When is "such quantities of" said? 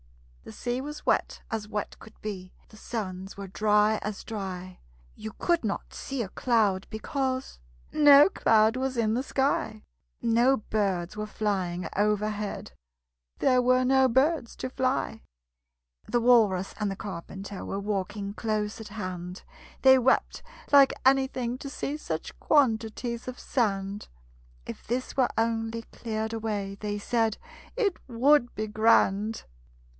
21.95-23.39